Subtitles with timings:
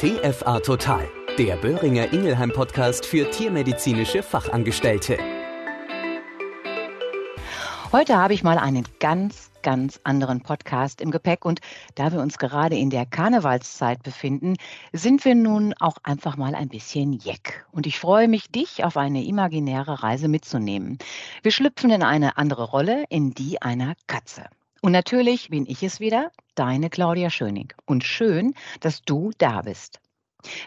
[0.00, 1.06] TFA Total,
[1.36, 5.18] der Böhringer Ingelheim Podcast für tiermedizinische Fachangestellte.
[7.92, 11.60] Heute habe ich mal einen ganz, ganz anderen Podcast im Gepäck und
[11.96, 14.56] da wir uns gerade in der Karnevalszeit befinden,
[14.94, 17.66] sind wir nun auch einfach mal ein bisschen jeck.
[17.70, 20.96] Und ich freue mich, dich auf eine imaginäre Reise mitzunehmen.
[21.42, 24.44] Wir schlüpfen in eine andere Rolle, in die einer Katze.
[24.80, 27.72] Und natürlich bin ich es wieder, deine Claudia Schöning.
[27.84, 30.00] Und schön, dass du da bist.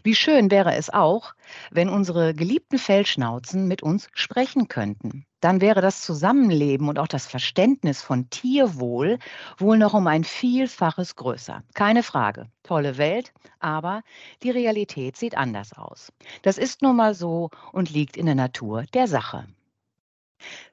[0.04, 1.34] Wie schön wäre es auch,
[1.72, 5.26] wenn unsere geliebten Fellschnauzen mit uns sprechen könnten.
[5.40, 9.18] Dann wäre das Zusammenleben und auch das Verständnis von Tierwohl
[9.58, 11.64] wohl noch um ein Vielfaches größer.
[11.74, 12.48] Keine Frage.
[12.62, 14.04] Tolle Welt, aber
[14.44, 16.14] die Realität sieht anders aus.
[16.44, 19.48] Das ist nun mal so und liegt in der Natur der Sache.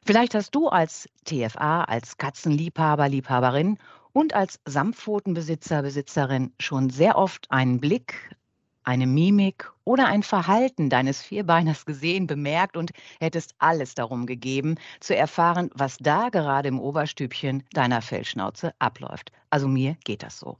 [0.05, 3.79] Vielleicht hast du als TFA, als Katzenliebhaber, Liebhaberin
[4.12, 8.34] und als Samtpfotenbesitzer, Besitzerin schon sehr oft einen Blick,
[8.83, 12.90] eine Mimik oder ein Verhalten deines Vierbeiners gesehen, bemerkt und
[13.21, 19.32] hättest alles darum gegeben, zu erfahren, was da gerade im Oberstübchen deiner Fellschnauze abläuft.
[19.51, 20.59] Also mir geht das so.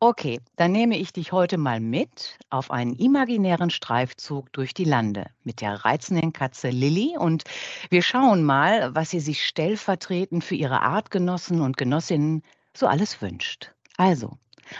[0.00, 5.26] Okay, dann nehme ich dich heute mal mit auf einen imaginären Streifzug durch die Lande
[5.44, 7.44] mit der reizenden Katze Lilly und
[7.90, 12.42] wir schauen mal, was sie sich stellvertretend für ihre Artgenossen und Genossinnen
[12.76, 13.72] so alles wünscht.
[13.96, 14.36] Also,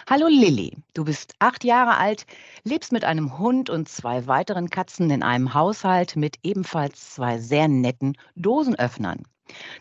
[0.08, 2.27] hallo Lilly, du bist acht Jahre alt,
[2.64, 7.68] lebst mit einem Hund und zwei weiteren Katzen in einem Haushalt mit ebenfalls zwei sehr
[7.68, 9.22] netten Dosenöffnern.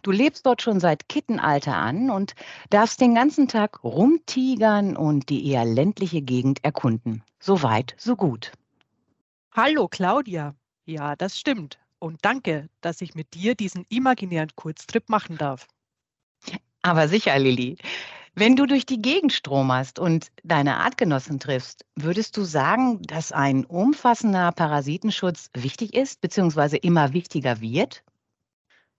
[0.01, 2.35] Du lebst dort schon seit Kittenalter an und
[2.69, 7.23] darfst den ganzen Tag rumtigern und die eher ländliche Gegend erkunden.
[7.39, 8.51] So weit, so gut.
[9.53, 10.55] Hallo Claudia.
[10.85, 11.79] Ja, das stimmt.
[11.99, 15.67] Und danke, dass ich mit dir diesen imaginären Kurztrip machen darf.
[16.81, 17.77] Aber sicher, Lilly.
[18.35, 23.63] Wenn du durch die Gegend stromerst und deine Artgenossen triffst, würdest du sagen, dass ein
[23.63, 26.77] umfassender Parasitenschutz wichtig ist bzw.
[26.77, 28.03] immer wichtiger wird?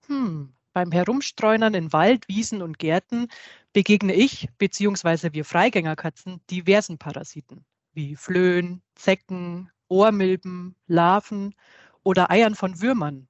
[0.07, 3.29] Hm, beim Herumstreunern in Wald, Wiesen und Gärten
[3.71, 5.29] begegne ich bzw.
[5.31, 7.63] wir Freigängerkatzen diversen Parasiten
[7.93, 11.55] wie Flöhen, Zecken, Ohrmilben, Larven
[12.03, 13.29] oder Eiern von Würmern.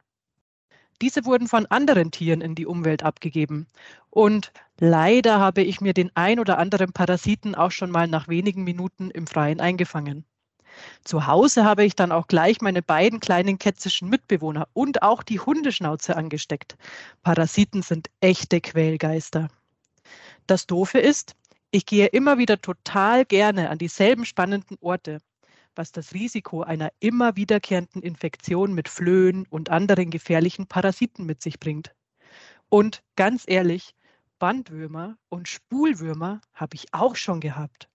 [1.04, 3.68] Diese wurden von anderen Tieren in die Umwelt abgegeben.
[4.10, 8.64] Und leider habe ich mir den ein oder anderen Parasiten auch schon mal nach wenigen
[8.64, 10.26] Minuten im Freien eingefangen.
[11.04, 15.40] Zu Hause habe ich dann auch gleich meine beiden kleinen kätzischen Mitbewohner und auch die
[15.40, 16.78] Hundeschnauze angesteckt.
[17.24, 19.50] Parasiten sind echte Quälgeister.
[20.48, 21.36] Das Doofe ist,
[21.72, 25.20] ich gehe immer wieder total gerne an dieselben spannenden Orte,
[25.76, 31.60] was das Risiko einer immer wiederkehrenden Infektion mit Flöhen und anderen gefährlichen Parasiten mit sich
[31.60, 31.94] bringt.
[32.70, 33.94] Und ganz ehrlich,
[34.40, 37.90] Bandwürmer und Spulwürmer habe ich auch schon gehabt.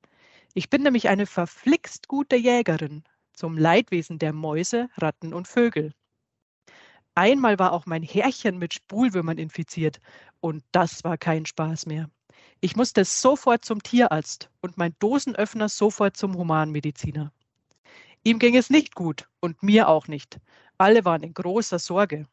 [0.54, 5.92] Ich bin nämlich eine verflixt gute Jägerin zum Leidwesen der Mäuse, Ratten und Vögel.
[7.14, 10.00] Einmal war auch mein Härchen mit Spulwürmern infiziert
[10.40, 12.10] und das war kein Spaß mehr.
[12.60, 17.32] Ich musste sofort zum Tierarzt und mein Dosenöffner sofort zum Humanmediziner.
[18.24, 20.40] Ihm ging es nicht gut und mir auch nicht.
[20.78, 22.26] Alle waren in großer Sorge.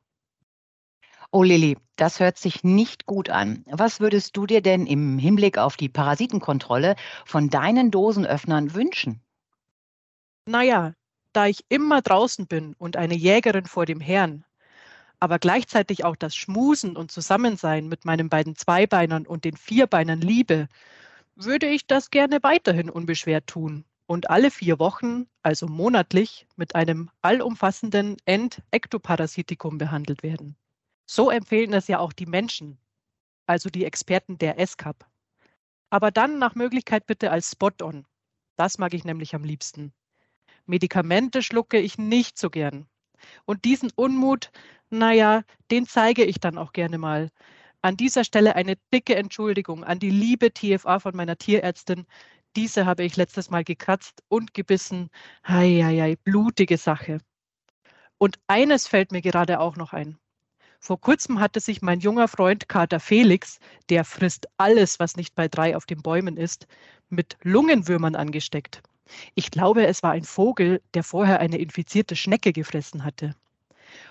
[1.31, 3.63] Oh Lilly, das hört sich nicht gut an.
[3.67, 6.95] Was würdest du dir denn im Hinblick auf die Parasitenkontrolle
[7.25, 9.21] von deinen Dosenöffnern wünschen?
[10.45, 10.93] Naja,
[11.33, 14.45] da ich immer draußen bin und eine Jägerin vor dem Herrn,
[15.19, 20.67] aber gleichzeitig auch das Schmusen und Zusammensein mit meinen beiden Zweibeinern und den Vierbeinern liebe,
[21.35, 27.09] würde ich das gerne weiterhin unbeschwert tun und alle vier Wochen, also monatlich, mit einem
[27.21, 30.55] allumfassenden Endektoparasitikum behandelt werden.
[31.09, 32.77] So empfehlen es ja auch die Menschen,
[33.45, 35.05] also die Experten der SCAP.
[35.89, 38.05] Aber dann nach Möglichkeit bitte als Spot-on.
[38.57, 39.93] Das mag ich nämlich am liebsten.
[40.65, 42.87] Medikamente schlucke ich nicht so gern.
[43.45, 44.51] Und diesen Unmut,
[44.89, 47.29] naja, den zeige ich dann auch gerne mal.
[47.81, 52.05] An dieser Stelle eine dicke Entschuldigung an die liebe TFA von meiner Tierärztin.
[52.57, 55.09] Diese habe ich letztes Mal gekratzt und gebissen.
[55.47, 57.19] Heieiei, blutige Sache.
[58.17, 60.19] Und eines fällt mir gerade auch noch ein.
[60.79, 63.59] Vor kurzem hatte sich mein junger Freund Kater Felix,
[63.89, 66.67] der frisst alles, was nicht bei drei auf den Bäumen ist,
[67.09, 68.81] mit Lungenwürmern angesteckt.
[69.35, 73.35] Ich glaube, es war ein Vogel, der vorher eine infizierte Schnecke gefressen hatte.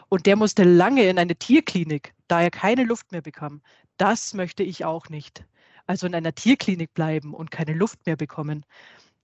[0.08, 3.62] Und der musste lange in eine Tierklinik, da er keine Luft mehr bekam.
[3.96, 5.44] Das möchte ich auch nicht.
[5.86, 8.64] Also in einer Tierklinik bleiben und keine Luft mehr bekommen.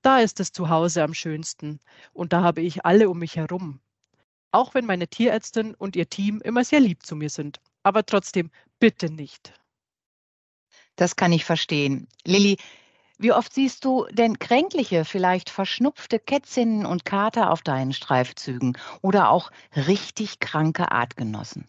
[0.02, 1.80] Da ist es zu Hause am schönsten.
[2.12, 3.80] Und da habe ich alle um mich herum
[4.52, 7.60] auch wenn meine Tierärztin und ihr Team immer sehr lieb zu mir sind.
[7.82, 9.52] Aber trotzdem, bitte nicht.
[10.96, 12.06] Das kann ich verstehen.
[12.24, 12.58] Lilly,
[13.18, 19.30] wie oft siehst du denn kränkliche, vielleicht verschnupfte Kätzinnen und Kater auf deinen Streifzügen oder
[19.30, 21.68] auch richtig kranke Artgenossen?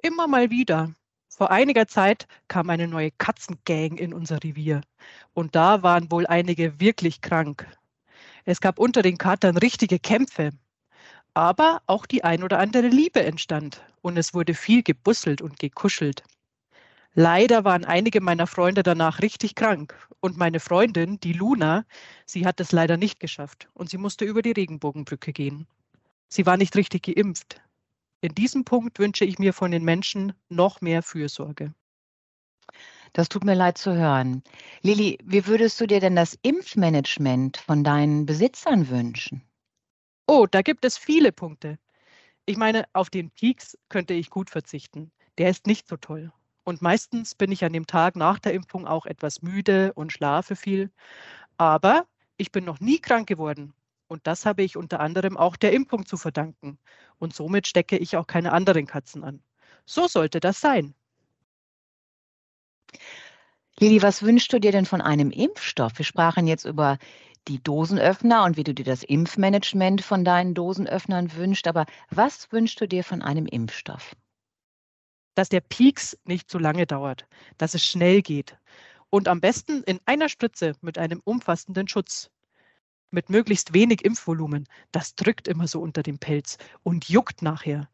[0.00, 0.94] Immer mal wieder.
[1.28, 4.82] Vor einiger Zeit kam eine neue Katzengang in unser Revier.
[5.32, 7.66] Und da waren wohl einige wirklich krank.
[8.44, 10.50] Es gab unter den Katern richtige Kämpfe.
[11.34, 13.82] Aber auch die ein oder andere Liebe entstand.
[14.02, 16.24] Und es wurde viel gebusselt und gekuschelt.
[17.14, 19.94] Leider waren einige meiner Freunde danach richtig krank.
[20.20, 21.84] Und meine Freundin, die Luna,
[22.26, 23.68] sie hat es leider nicht geschafft.
[23.74, 25.66] Und sie musste über die Regenbogenbrücke gehen.
[26.28, 27.60] Sie war nicht richtig geimpft.
[28.22, 31.74] In diesem Punkt wünsche ich mir von den Menschen noch mehr Fürsorge.
[33.12, 34.42] Das tut mir leid zu hören.
[34.80, 39.42] Lilly, wie würdest du dir denn das Impfmanagement von deinen Besitzern wünschen?
[40.26, 41.78] Oh, da gibt es viele Punkte.
[42.46, 45.12] Ich meine, auf den Peaks könnte ich gut verzichten.
[45.38, 46.32] Der ist nicht so toll.
[46.64, 50.56] Und meistens bin ich an dem Tag nach der Impfung auch etwas müde und schlafe
[50.56, 50.90] viel.
[51.56, 53.74] Aber ich bin noch nie krank geworden
[54.12, 56.78] und das habe ich unter anderem auch der Impfung zu verdanken.
[57.18, 59.42] Und somit stecke ich auch keine anderen Katzen an.
[59.86, 60.94] So sollte das sein.
[63.78, 65.96] Lili, was wünschst du dir denn von einem Impfstoff?
[65.96, 66.98] Wir sprachen jetzt über
[67.48, 71.66] die Dosenöffner und wie du dir das Impfmanagement von deinen Dosenöffnern wünschst.
[71.66, 74.14] Aber was wünschst du dir von einem Impfstoff?
[75.34, 77.26] Dass der Peaks nicht zu lange dauert,
[77.58, 78.56] dass es schnell geht
[79.10, 82.30] und am besten in einer Spritze mit einem umfassenden Schutz
[83.12, 87.88] mit möglichst wenig Impfvolumen, das drückt immer so unter dem Pelz und juckt nachher.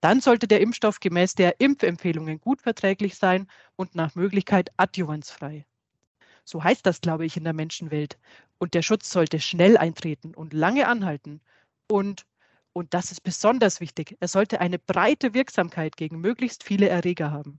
[0.00, 5.66] Dann sollte der Impfstoff gemäß der Impfempfehlungen gut verträglich sein und nach Möglichkeit adjuvanzfrei.
[6.46, 8.18] So heißt das, glaube ich, in der Menschenwelt.
[8.58, 11.40] Und der Schutz sollte schnell eintreten und lange anhalten.
[11.90, 12.24] Und,
[12.72, 17.58] und das ist besonders wichtig, er sollte eine breite Wirksamkeit gegen möglichst viele Erreger haben.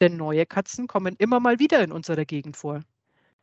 [0.00, 2.82] Denn neue Katzen kommen immer mal wieder in unserer Gegend vor.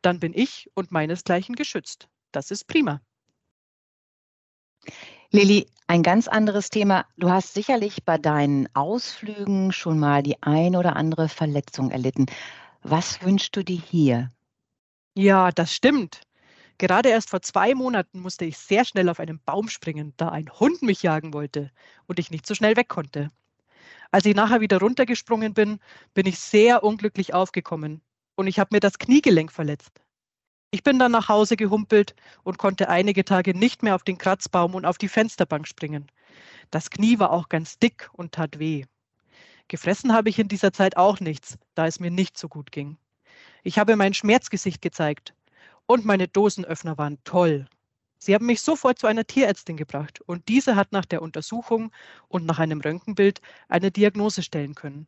[0.02, 2.08] Dann bin ich und meinesgleichen geschützt.
[2.32, 3.00] Das ist prima.
[5.30, 7.06] Lilly, ein ganz anderes Thema.
[7.16, 12.26] Du hast sicherlich bei deinen Ausflügen schon mal die ein oder andere Verletzung erlitten.
[12.82, 14.30] Was wünschst du dir hier?
[15.16, 16.20] Ja, das stimmt.
[16.78, 20.50] Gerade erst vor zwei Monaten musste ich sehr schnell auf einen Baum springen, da ein
[20.60, 21.70] Hund mich jagen wollte
[22.06, 23.30] und ich nicht so schnell weg konnte.
[24.12, 25.80] Als ich nachher wieder runtergesprungen bin,
[26.14, 28.02] bin ich sehr unglücklich aufgekommen
[28.36, 30.02] und ich habe mir das Kniegelenk verletzt.
[30.72, 34.74] Ich bin dann nach Hause gehumpelt und konnte einige Tage nicht mehr auf den Kratzbaum
[34.74, 36.08] und auf die Fensterbank springen.
[36.70, 38.84] Das Knie war auch ganz dick und tat weh.
[39.68, 42.98] Gefressen habe ich in dieser Zeit auch nichts, da es mir nicht so gut ging.
[43.64, 45.34] Ich habe mein Schmerzgesicht gezeigt
[45.86, 47.66] und meine Dosenöffner waren toll.
[48.18, 51.92] Sie haben mich sofort zu einer Tierärztin gebracht und diese hat nach der Untersuchung
[52.28, 55.06] und nach einem Röntgenbild eine Diagnose stellen können.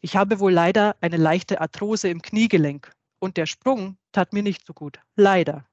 [0.00, 4.66] Ich habe wohl leider eine leichte Arthrose im Kniegelenk und der Sprung tat mir nicht
[4.66, 5.00] so gut.
[5.16, 5.66] Leider.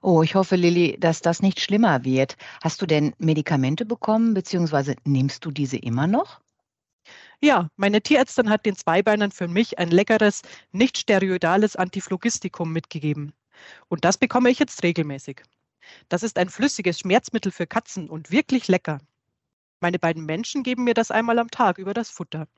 [0.00, 2.36] Oh, ich hoffe, Lilly, dass das nicht schlimmer wird.
[2.62, 6.40] Hast du denn Medikamente bekommen, beziehungsweise nimmst du diese immer noch?
[7.40, 10.42] Ja, meine Tierärztin hat den Zweibeinern für mich ein leckeres,
[10.72, 13.32] nicht steroidales Antiphlogistikum mitgegeben.
[13.88, 15.42] Und das bekomme ich jetzt regelmäßig.
[16.08, 18.98] Das ist ein flüssiges Schmerzmittel für Katzen und wirklich lecker.
[19.80, 22.48] Meine beiden Menschen geben mir das einmal am Tag über das Futter.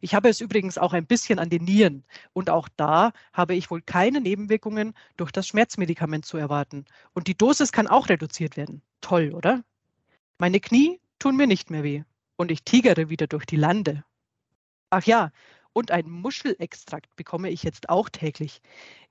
[0.00, 3.72] Ich habe es übrigens auch ein bisschen an den Nieren und auch da habe ich
[3.72, 6.84] wohl keine Nebenwirkungen durch das Schmerzmedikament zu erwarten.
[7.12, 8.82] Und die Dosis kann auch reduziert werden.
[9.00, 9.64] Toll, oder?
[10.38, 12.04] Meine Knie tun mir nicht mehr weh
[12.36, 14.04] und ich tigere wieder durch die Lande.
[14.90, 15.30] Ach ja,
[15.72, 18.60] und ein Muschelextrakt bekomme ich jetzt auch täglich.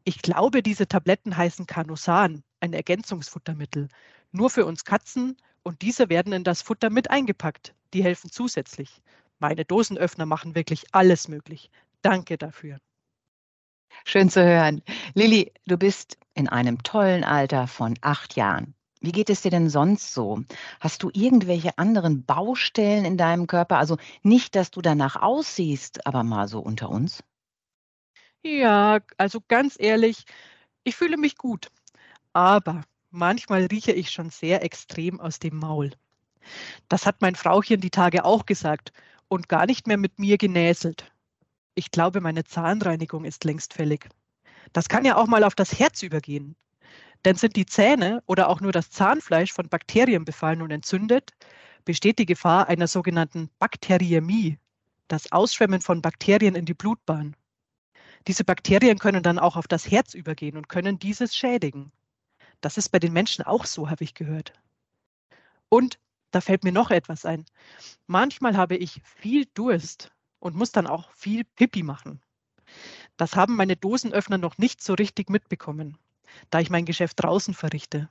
[0.04, 3.90] Ich glaube, diese Tabletten heißen Canosan, ein Ergänzungsfuttermittel.
[4.32, 7.74] Nur für uns Katzen und diese werden in das Futter mit eingepackt.
[7.94, 9.02] Die helfen zusätzlich.
[9.40, 11.70] Meine Dosenöffner machen wirklich alles möglich.
[12.02, 12.80] Danke dafür.
[14.06, 14.82] Schön zu hören.
[15.14, 18.75] Lilly, du bist in einem tollen Alter von acht Jahren.
[19.06, 20.42] Wie geht es dir denn sonst so?
[20.80, 23.78] Hast du irgendwelche anderen Baustellen in deinem Körper?
[23.78, 27.24] Also nicht, dass du danach aussiehst, aber mal so unter uns?
[28.44, 30.26] Ja, also ganz ehrlich,
[30.84, 31.70] ich fühle mich gut.
[32.34, 35.92] Aber manchmal rieche ich schon sehr extrem aus dem Maul.
[36.90, 38.92] Das hat mein Frauchen die Tage auch gesagt
[39.28, 41.12] und gar nicht mehr mit mir genäselt.
[41.76, 44.10] Ich glaube, meine Zahnreinigung ist längst fällig.
[44.74, 46.56] Das kann ja auch mal auf das Herz übergehen.
[47.26, 51.34] Denn sind die Zähne oder auch nur das Zahnfleisch von Bakterien befallen und entzündet,
[51.84, 54.60] besteht die Gefahr einer sogenannten Bakteriämie,
[55.08, 57.36] das Ausschwemmen von Bakterien in die Blutbahn.
[58.28, 61.92] Diese Bakterien können dann auch auf das Herz übergehen und können dieses schädigen.
[62.62, 64.54] Das ist bei den Menschen auch so, habe ich gehört.
[65.70, 67.46] Und da fällt mir noch etwas ein.
[68.06, 72.22] Manchmal habe ich viel Durst und muss dann auch viel Pipi machen.
[73.18, 75.98] Das haben meine Dosenöffner noch nicht so richtig mitbekommen,
[76.50, 78.10] da ich mein Geschäft draußen verrichte.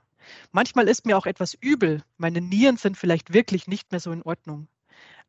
[0.51, 2.03] Manchmal ist mir auch etwas übel.
[2.17, 4.67] Meine Nieren sind vielleicht wirklich nicht mehr so in Ordnung.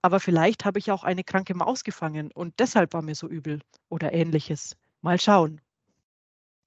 [0.03, 3.61] Aber vielleicht habe ich auch eine kranke Maus gefangen und deshalb war mir so übel
[3.89, 4.77] oder ähnliches.
[5.03, 5.61] Mal schauen.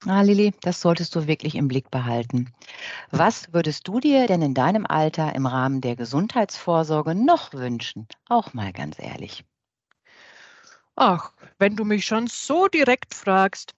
[0.06, 2.52] Ah, Lilly, das solltest du wirklich im Blick behalten.
[3.10, 8.08] Was würdest du dir denn in deinem Alter im Rahmen der Gesundheitsvorsorge noch wünschen?
[8.28, 9.44] Auch mal ganz ehrlich.
[10.96, 13.74] Ach, wenn du mich schon so direkt fragst,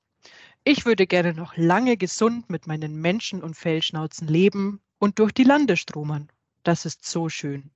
[0.65, 5.45] ich würde gerne noch lange gesund mit meinen Menschen und Fellschnauzen leben und durch die
[5.45, 6.29] Lande stromern.
[6.63, 7.71] Das ist so schön.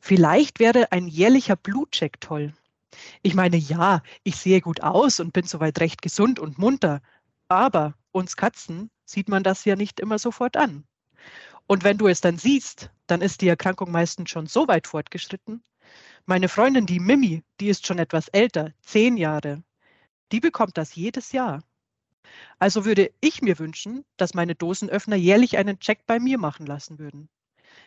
[0.00, 2.54] Vielleicht wäre ein jährlicher Blutcheck toll.
[3.22, 7.02] Ich meine, ja, ich sehe gut aus und bin soweit recht gesund und munter,
[7.48, 10.84] aber uns Katzen sieht man das ja nicht immer sofort an.
[11.66, 15.62] Und wenn du es dann siehst, dann ist die Erkrankung meistens schon so weit fortgeschritten.
[16.26, 19.62] Meine Freundin, die Mimi, die ist schon etwas älter, zehn Jahre.
[20.32, 21.62] Die bekommt das jedes Jahr.
[22.58, 26.98] Also würde ich mir wünschen, dass meine Dosenöffner jährlich einen Check bei mir machen lassen
[26.98, 27.28] würden.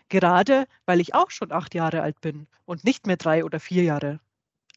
[0.10, 3.84] Gerade weil ich auch schon acht Jahre alt bin und nicht mehr drei oder vier
[3.84, 4.20] Jahre.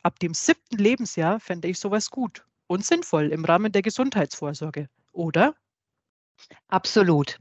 [0.03, 5.55] Ab dem siebten Lebensjahr fände ich sowas gut und sinnvoll im Rahmen der Gesundheitsvorsorge, oder?
[6.69, 7.39] Absolut.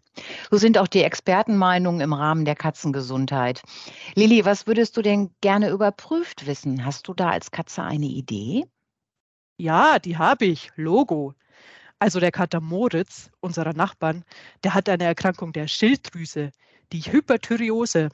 [0.49, 3.61] So sind auch die Expertenmeinungen im Rahmen der Katzengesundheit.
[4.15, 6.85] Lilly, was würdest du denn gerne überprüft wissen?
[6.85, 8.65] Hast du da als Katze eine Idee?
[9.57, 10.71] Ja, die habe ich.
[10.75, 11.33] Logo.
[11.99, 14.25] Also der Kater Moritz, unserer Nachbarn,
[14.63, 16.51] der hat eine Erkrankung der Schilddrüse,
[16.91, 18.09] die Hyperthyreose.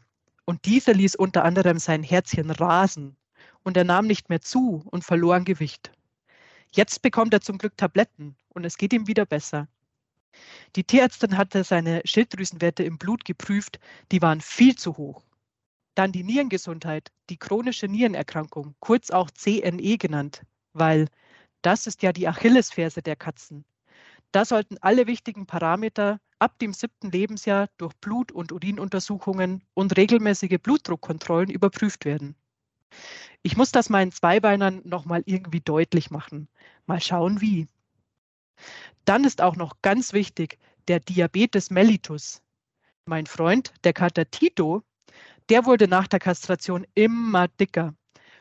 [0.46, 3.18] Und diese ließ unter anderem sein Herzchen rasen.
[3.64, 5.92] Und er nahm nicht mehr zu und verlor an Gewicht.
[6.74, 9.68] Jetzt bekommt er zum Glück Tabletten und es geht ihm wieder besser.
[10.76, 13.80] Die Tierärztin hatte seine Schilddrüsenwerte im Blut geprüft,
[14.12, 15.24] die waren viel zu hoch.
[15.96, 21.08] Dann die Nierengesundheit, die chronische Nierenerkrankung, kurz auch CNE genannt, weil
[21.62, 23.66] das ist ja die Achillesferse der Katzen.
[24.32, 30.58] Da sollten alle wichtigen Parameter ab dem siebten Lebensjahr durch Blut- und Urinuntersuchungen und regelmäßige
[30.62, 32.36] Blutdruckkontrollen überprüft werden.
[33.44, 36.48] Ich muss das meinen Zweibeinern nochmal irgendwie deutlich machen.
[36.86, 37.68] Mal schauen, wie.
[39.06, 42.42] Dann ist auch noch ganz wichtig der Diabetes mellitus.
[43.06, 44.84] Mein Freund, der Kater Tito,
[45.50, 47.94] der wurde nach der Kastration immer dicker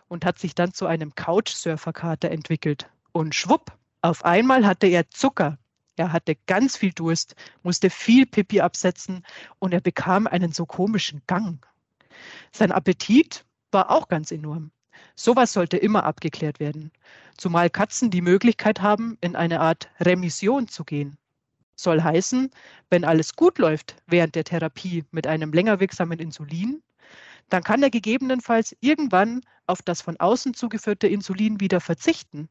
[0.09, 2.91] und hat sich dann zu einem Couchsurfer-Kater entwickelt.
[3.13, 5.59] Und schwupp, auf einmal hatte er Zucker.
[6.01, 9.23] Er hatte ganz viel Durst, musste viel Pipi absetzen
[9.59, 11.67] und er bekam einen so komischen Gang.
[12.53, 14.71] Sein Appetit war auch ganz enorm.
[15.15, 16.91] Sowas sollte immer abgeklärt werden.
[17.37, 21.19] Zumal Katzen die Möglichkeit haben, in eine Art Remission zu gehen.
[21.75, 22.51] Soll heißen,
[22.89, 26.83] wenn alles gut läuft während der Therapie mit einem länger wirksamen Insulin,
[27.51, 32.49] dann kann er gegebenenfalls irgendwann auf das von außen zugeführte Insulin wieder verzichten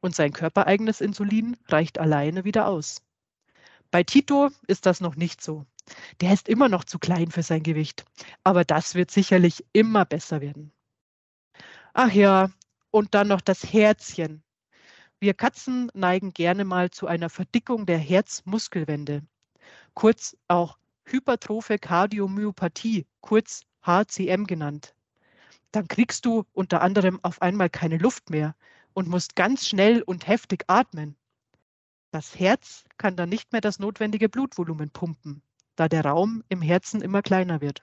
[0.00, 3.02] und sein körpereigenes Insulin reicht alleine wieder aus.
[3.90, 5.66] Bei Tito ist das noch nicht so.
[6.20, 8.04] Der ist immer noch zu klein für sein Gewicht,
[8.44, 10.72] aber das wird sicherlich immer besser werden.
[11.92, 12.50] Ach ja,
[12.90, 14.42] und dann noch das Herzchen.
[15.20, 19.22] Wir Katzen neigen gerne mal zu einer Verdickung der Herzmuskelwände,
[19.94, 24.94] kurz auch Hypertrophe Kardiomyopathie, kurz HCM genannt.
[25.72, 28.54] Dann kriegst du unter anderem auf einmal keine Luft mehr
[28.94, 31.16] und musst ganz schnell und heftig atmen.
[32.10, 35.42] Das Herz kann dann nicht mehr das notwendige Blutvolumen pumpen,
[35.76, 37.82] da der Raum im Herzen immer kleiner wird.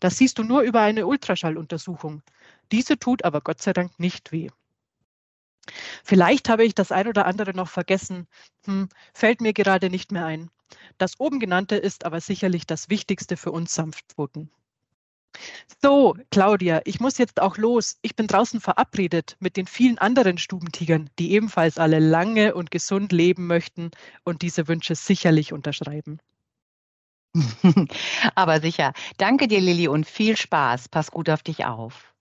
[0.00, 2.22] Das siehst du nur über eine Ultraschalluntersuchung.
[2.72, 4.48] Diese tut aber Gott sei Dank nicht weh.
[6.04, 8.28] Vielleicht habe ich das ein oder andere noch vergessen,
[8.64, 10.50] hm, fällt mir gerade nicht mehr ein.
[10.98, 14.50] Das oben genannte ist aber sicherlich das Wichtigste für uns Sanftpfoten.
[15.82, 17.98] So, Claudia, ich muss jetzt auch los.
[18.02, 23.12] Ich bin draußen verabredet mit den vielen anderen Stubentigern, die ebenfalls alle lange und gesund
[23.12, 23.90] leben möchten
[24.24, 26.18] und diese Wünsche sicherlich unterschreiben.
[28.34, 28.92] Aber sicher.
[29.18, 30.88] Danke dir, Lilly, und viel Spaß.
[30.88, 32.14] Pass gut auf dich auf.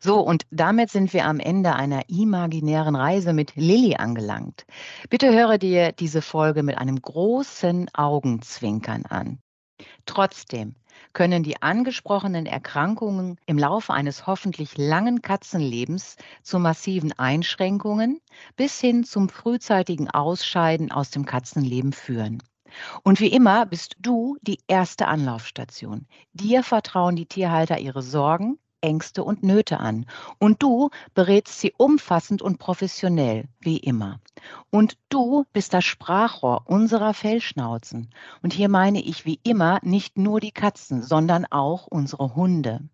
[0.00, 4.66] So, und damit sind wir am Ende einer imaginären Reise mit Lilly angelangt.
[5.10, 9.38] Bitte höre dir diese Folge mit einem großen Augenzwinkern an.
[10.06, 10.74] Trotzdem
[11.12, 18.20] können die angesprochenen Erkrankungen im Laufe eines hoffentlich langen Katzenlebens zu massiven Einschränkungen
[18.56, 22.42] bis hin zum frühzeitigen Ausscheiden aus dem Katzenleben führen.
[23.02, 26.06] Und wie immer bist du die erste Anlaufstation.
[26.32, 30.06] Dir vertrauen die Tierhalter ihre Sorgen, Ängste und Nöte an.
[30.38, 34.20] Und du berätst sie umfassend und professionell, wie immer.
[34.70, 38.10] Und du bist das Sprachrohr unserer Fellschnauzen.
[38.42, 42.88] Und hier meine ich wie immer nicht nur die Katzen, sondern auch unsere Hunde.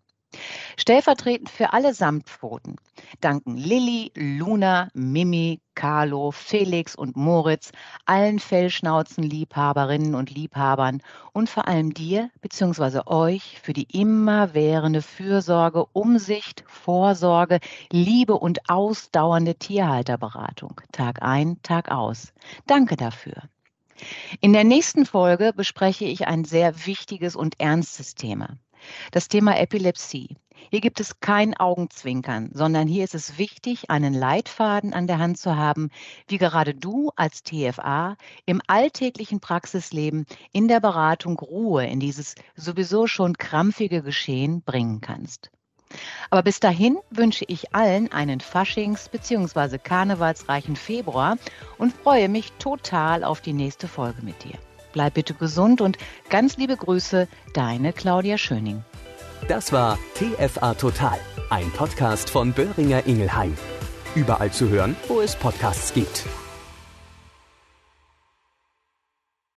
[0.77, 2.75] Stellvertretend für alle Samtpfoten
[3.21, 7.71] danken Lilly, Luna, Mimi, Carlo, Felix und Moritz,
[8.05, 13.01] allen Fellschnauzenliebhaberinnen und Liebhabern und vor allem dir bzw.
[13.05, 17.59] euch für die immerwährende Fürsorge, Umsicht, Vorsorge,
[17.91, 20.81] Liebe und ausdauernde Tierhalterberatung.
[20.91, 22.33] Tag ein, Tag aus.
[22.67, 23.43] Danke dafür.
[24.41, 28.57] In der nächsten Folge bespreche ich ein sehr wichtiges und ernstes Thema.
[29.11, 30.37] Das Thema Epilepsie.
[30.69, 35.37] Hier gibt es kein Augenzwinkern, sondern hier ist es wichtig, einen Leitfaden an der Hand
[35.37, 35.89] zu haben,
[36.27, 43.07] wie gerade du als TFA im alltäglichen Praxisleben in der Beratung Ruhe in dieses sowieso
[43.07, 45.51] schon krampfige Geschehen bringen kannst.
[46.29, 49.77] Aber bis dahin wünsche ich allen einen Faschings- bzw.
[49.77, 51.37] Karnevalsreichen Februar
[51.77, 54.57] und freue mich total auf die nächste Folge mit dir.
[54.93, 55.97] Bleib bitte gesund und
[56.29, 58.83] ganz liebe Grüße, deine Claudia Schöning.
[59.47, 61.17] Das war TFA Total,
[61.49, 63.57] ein Podcast von Böhringer Ingelheim.
[64.15, 66.23] Überall zu hören, wo es Podcasts gibt.